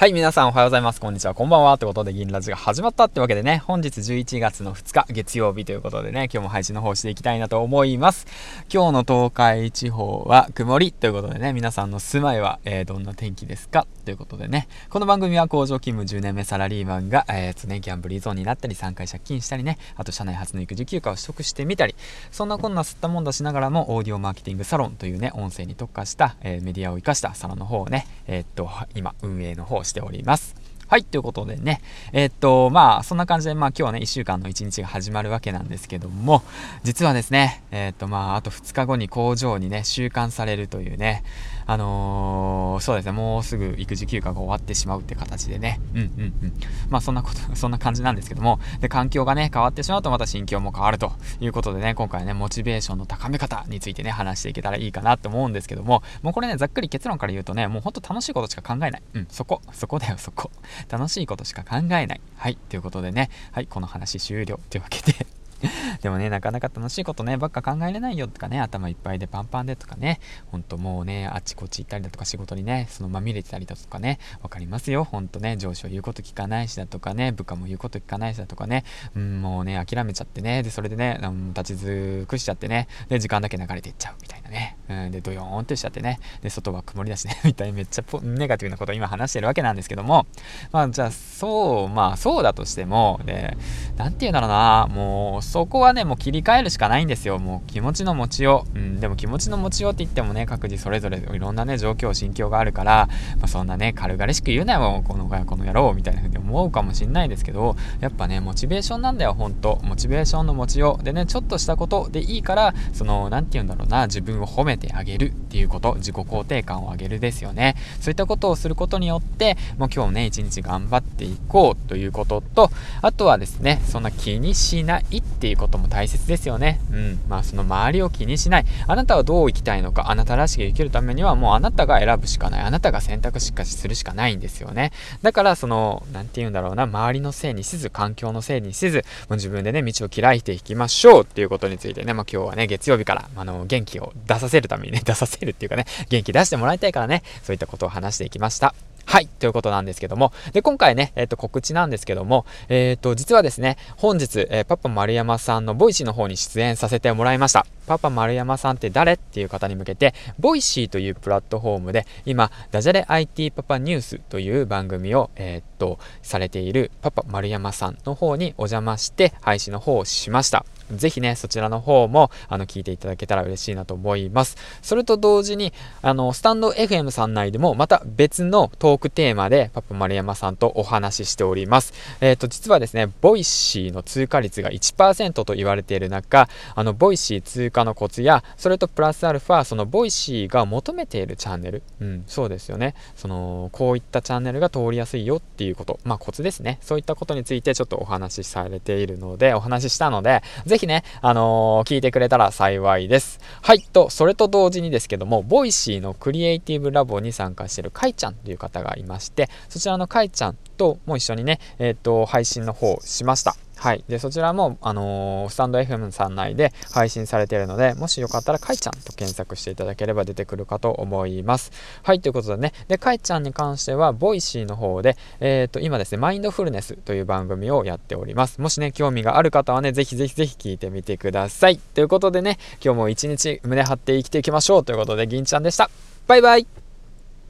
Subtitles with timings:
[0.00, 1.00] はい、皆さんおはようございます。
[1.02, 1.34] こんにちは。
[1.34, 1.76] こんばんは。
[1.76, 8.26] ということで、銀ラジが始まったってわけでね、本日11月の2日、月曜日ということでね、今日も配信の方していきたいなと思います。
[8.72, 13.86] 今日の東海地方は曇りということでね、皆さんの住まいは、えー、どんな天気ですか？
[14.06, 21.94] ということでね、この番組は工場勤務10年目サラリーマンが、えー、とね、ギャンブル依存になったり、3回借金したりね、あと社内初の育児休暇を取得してみたり、
[22.30, 30.59] そんなこんな吸ったもんだしながらも、オーディオマーケティングサロンというね、音声に特化した、えー、メディアを活かしたサロンの方をね、え、っと、今、運営の方をしております。
[30.90, 31.82] はい、ということでね、
[32.12, 36.42] えー、っと、まあ、そんな感じで、まあ、今日はね、1週間の1日が始まるわけなんですけども、
[36.82, 41.22] 実はですね、えー、っと、まあ、あと2日後に工場にね、収監されるというね、
[41.70, 46.06] あのー、そうですね、もうすぐ育児休暇が終わってしまうって形でね、うんうん
[46.42, 46.52] うん。
[46.88, 59.02] まあ、そんなこと、 そんな感じなんですけども、で、環境がね、変わってしまうとまた心境も変わるということでね、今回ね、モチベーションの高め方についてね、話していけたらいいかなと思うんですけども、もうこれね、ざっくり結論から言うとね、もうほんと楽しいことしか考えない。
[59.14, 60.50] うん、そこ、そこだよ、そこ。
[60.88, 62.20] 楽しいことしか考えない。
[62.36, 65.26] はい、ということでね、はい、この話終了というわけで。
[66.02, 75.04] でもね、なかなか楽しいことね、ばっか考えれないよとかね、頭いっぱいでパンパンでとかね、ほんともうね、あっちこっち行ったりだとか仕事にね、そのまみれてたりだとかね、わかりますよ。
[75.04, 78.84] ほんとね、上司は言うこと聞かないしだとかね、部下も言うこと聞かないしだとかね、
[79.14, 90.26] うん、もうね、諦めちゃってね、で、それでね、うん、立ち尽くしちゃってね、で、時間だけ流れていっちゃうみたいなね、うん、で、ドヨーンってしちゃってね、で、外は曇りだしね、 みたいにめっちゃネガティブなことを今話してるわけなんですけども、
[90.72, 93.56] まあ、じゃあ、そう、まあ、そうだとしても、で、
[93.96, 97.38] なんて言うんだろうな、もう、そこはね、もう切り替えるしかないんですよ。
[97.38, 98.78] もう気持ちの持ちよう。
[98.78, 109.78] うん、でも気持ちの持ちようって言ってもね、各自それぞれいろんなね、状況、心境があるから、まあ、そんなね、軽々しく言うなよ、このこの野郎、みたいな風に思うかもしんないですけど、やっぱね、モチベーションなんだよ、ほんと。
[109.82, 111.04] モチベーションの持ちよう。
[111.04, 117.76] でね、ちょっとしたことでいいから、その、なんて言うんだろうな、自分を褒めててあげるっていうこと、自己肯定感を上げるですよね。
[118.00, 122.70] そういったことをすることによって、もう今日ね、一日頑張っていこうということと、
[123.02, 126.80] あとはですね、そんな気にしないっていうことも大切ですよね。
[126.92, 127.20] うん。
[127.28, 128.64] まあ、その周りを気にしない。
[128.86, 132.62] あなたはどう生きたいのか、あなたらしく生きるためにはもうあなたが選ぶしかない。
[132.62, 134.92] あなたが選択しかするしかないんですよね。
[135.22, 148.74] だから、その、なんて言うんだろうな、周りのせいにせず、環境のせいにせず、もう自分でね、道を開いていきましょうっていうことについてね、まあ今日はね、月曜日から、あの、元気を出させるためにね、出させるっていうかね、元気出してもらいたいからね、そういったことを話していきました。
[149.06, 157.66] はい、ということなんですけども、で、今回ね、えっ、と、告知なんですけども、えっ、ー、と、実はですね、本日、えー、パパ丸山さんの Voicy の方に出演させてもらいました。
[157.90, 170.64] パパ丸山さんって誰っていう方に向けて、 Voicy というプラットフォームで、今、ダジャレ IT パパニュースという番組を、えっと、されているパパ丸山さんの方にお邪魔して配信の方をしました。
[170.92, 174.56] ぜひね、そちらの方も、あの、聞いていただけたら嬉しいなと思います。
[174.82, 175.72] それと同時に、
[176.02, 181.92] あの、スタンド FM さん内でも、また別のトークテーマで、パパ丸山さんとお話ししております。
[182.20, 192.94] えっ、ー、と、実はですね、 Voicy の通過率が1%と言われている中、あの、 Voicy 通過のコツや、それとプラスアルファ、その Voicy が求めているチャンネル、うん、そうですよね。
[193.16, 196.78] その、こういったチャンネルが通りやすいよっていうこと、まあ、コツですね。
[196.80, 203.40] そういったことについてちょっとお話しされているので、お話ししたので、ぜひね、あのー、聞いてくれたら幸いです。
[203.62, 213.56] はい、と、それと同時にですけども、 Voicy のクリエイティブラボに参加しているかいちゃんという方がいまして、そちらのかいちゃんとも一緒にね、えっ、ー、と、配信の方しました。
[213.80, 214.04] はい。
[214.08, 221.72] で、そちらも、あのー、スタンド FM さん内で配信されているので、もしよかったら、かいちゃんと検索していただければ出てくるかと思います。
[222.02, 222.20] はい。
[222.20, 228.60] ということでね、で、かいちゃんに関しては、 Voicy の方で、えっ、ー、と、今ですね、マインドフルネスという番組をやっております。
[228.60, 231.78] もしね、興味がある方はね、ぜひぜひぜひ聞いてみてください。
[231.78, 235.88] ということでね、今日も一日胸張って生きていきましょうということで、銀ちゃんでした。
[236.26, 236.79] バイバイ